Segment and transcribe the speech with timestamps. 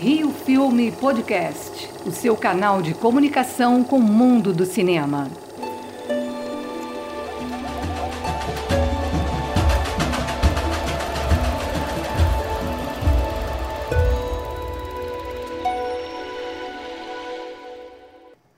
[0.00, 5.28] Rio Filme Podcast, o seu canal de comunicação com o mundo do cinema.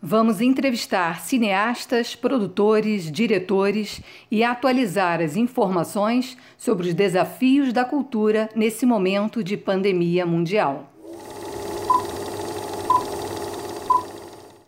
[0.03, 8.85] Vamos entrevistar cineastas, produtores, diretores e atualizar as informações sobre os desafios da cultura nesse
[8.85, 11.00] momento de pandemia mundial.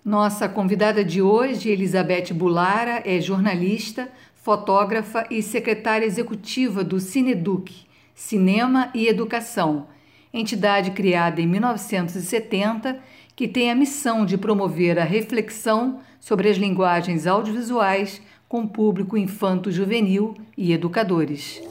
[0.05, 7.73] Nossa convidada de hoje, Elizabeth Bulara, é jornalista, fotógrafa e secretária executiva do Cineduc,
[8.13, 9.87] Cinema e Educação,
[10.35, 12.99] entidade criada em 1970
[13.37, 20.35] que tem a missão de promover a reflexão sobre as linguagens audiovisuais com público infanto-juvenil
[20.59, 21.63] e educadores.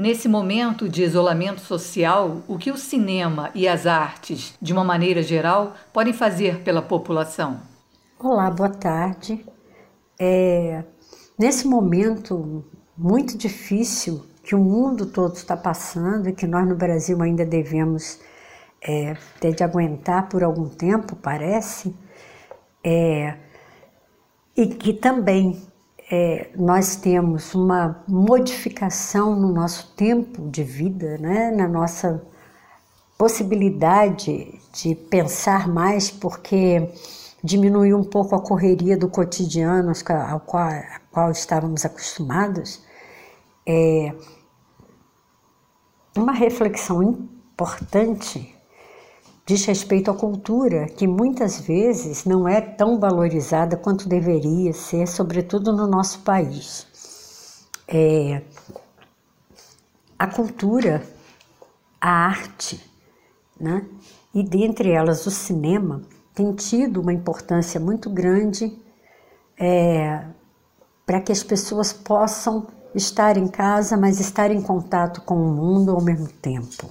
[0.00, 5.22] Nesse momento de isolamento social, o que o cinema e as artes, de uma maneira
[5.22, 7.60] geral, podem fazer pela população?
[8.18, 9.44] Olá, boa tarde.
[10.18, 10.82] É,
[11.38, 12.64] nesse momento
[12.96, 18.20] muito difícil que o mundo todo está passando e que nós no Brasil ainda devemos
[18.80, 21.94] é, ter de aguentar por algum tempo, parece,
[22.82, 23.36] é,
[24.56, 25.60] e que também
[26.10, 32.20] é, nós temos uma modificação no nosso tempo de vida, né, na nossa
[33.16, 36.90] possibilidade de pensar mais, porque
[37.44, 39.92] diminuiu um pouco a correria do cotidiano
[40.28, 40.80] ao qual, ao
[41.12, 42.82] qual estávamos acostumados.
[43.66, 44.12] É,
[46.16, 48.56] uma reflexão importante
[49.50, 55.72] diz respeito à cultura, que muitas vezes não é tão valorizada quanto deveria ser, sobretudo
[55.72, 56.86] no nosso país.
[57.88, 58.42] É,
[60.16, 61.02] a cultura,
[62.00, 62.80] a arte,
[63.60, 63.84] né?
[64.32, 66.00] e dentre elas o cinema,
[66.32, 68.78] tem tido uma importância muito grande
[69.58, 70.26] é,
[71.04, 75.90] para que as pessoas possam estar em casa, mas estar em contato com o mundo
[75.90, 76.88] ao mesmo tempo.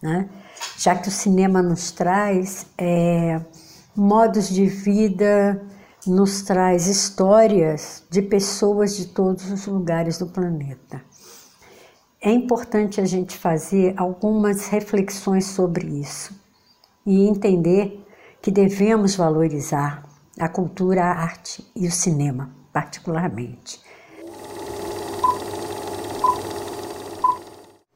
[0.00, 0.30] Né?
[0.76, 3.40] Já que o cinema nos traz é,
[3.96, 5.62] modos de vida,
[6.06, 11.02] nos traz histórias de pessoas de todos os lugares do planeta.
[12.20, 16.34] É importante a gente fazer algumas reflexões sobre isso
[17.06, 18.02] e entender
[18.40, 20.04] que devemos valorizar
[20.38, 23.80] a cultura, a arte e o cinema, particularmente.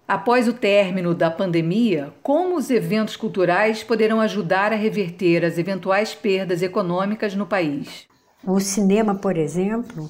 [0.09, 6.15] Após o término da pandemia, como os eventos culturais poderão ajudar a reverter as eventuais
[6.15, 8.07] perdas econômicas no país?
[8.43, 10.09] O cinema, por exemplo,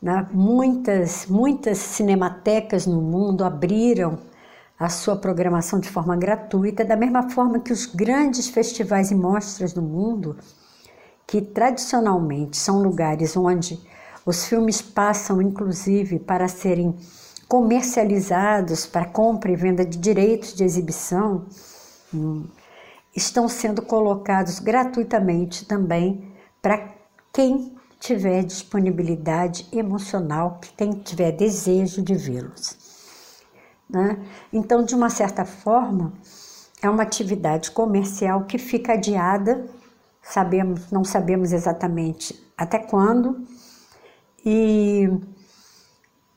[0.00, 4.20] né, muitas, muitas cinematecas no mundo abriram
[4.78, 9.72] a sua programação de forma gratuita, da mesma forma que os grandes festivais e mostras
[9.72, 10.36] do mundo,
[11.26, 13.80] que tradicionalmente são lugares onde
[14.24, 16.94] os filmes passam, inclusive, para serem
[17.48, 21.46] comercializados para compra e venda de direitos de exibição
[22.12, 22.46] hum,
[23.14, 26.88] estão sendo colocados gratuitamente também para
[27.32, 32.76] quem tiver disponibilidade emocional, quem tiver desejo de vê-los.
[33.88, 34.18] Né?
[34.52, 36.12] Então, de uma certa forma,
[36.82, 39.66] é uma atividade comercial que fica adiada,
[40.22, 43.46] sabemos, não sabemos exatamente até quando,
[44.44, 45.08] e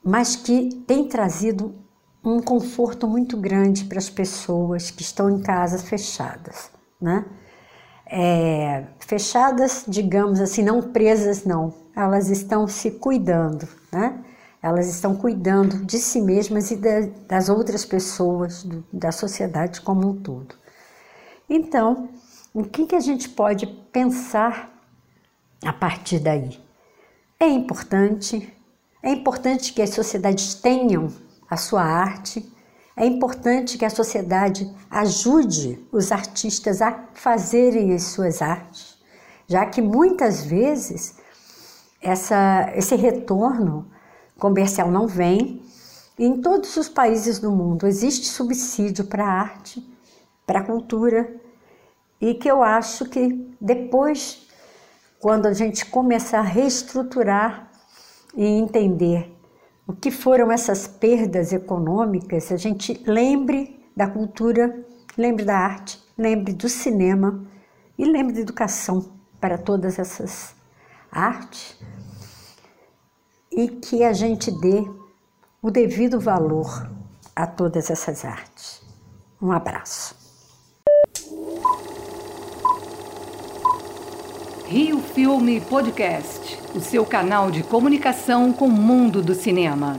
[0.08, 1.76] mas que tem trazido
[2.24, 7.26] um conforto muito grande para as pessoas que estão em casas fechadas, né?
[8.10, 11.74] É, fechadas, digamos assim, não presas, não.
[11.94, 14.24] Elas estão se cuidando, né?
[14.64, 20.08] Elas estão cuidando de si mesmas e de, das outras pessoas, do, da sociedade como
[20.08, 20.56] um todo.
[21.50, 22.08] Então,
[22.54, 24.72] o que, que a gente pode pensar
[25.66, 26.58] a partir daí?
[27.38, 28.57] É importante
[29.02, 31.08] é importante que as sociedades tenham
[31.50, 32.52] a sua arte,
[32.96, 38.98] é importante que a sociedade ajude os artistas a fazerem as suas artes,
[39.48, 41.18] já que muitas vezes
[42.02, 43.88] essa, esse retorno
[44.38, 45.62] comercial não vem.
[46.18, 49.88] E em todos os países do mundo existe subsídio para a arte,
[50.46, 51.32] para a cultura,
[52.20, 54.48] e que eu acho que depois,
[55.20, 57.72] quando a gente começar a reestruturar
[58.36, 59.36] e entender
[59.88, 64.86] o que foram essas perdas econômicas, a gente lembre da cultura,
[65.18, 67.46] lembre da arte, lembre do cinema
[67.98, 70.56] e lembre da educação para todas essas
[71.12, 71.80] artes
[73.52, 74.86] e que a gente dê
[75.62, 76.90] o devido valor
[77.36, 78.84] a todas essas artes.
[79.42, 80.16] Um abraço.
[84.66, 86.47] Rio Filme Podcast,
[86.78, 89.98] o seu canal de comunicação com o mundo do cinema.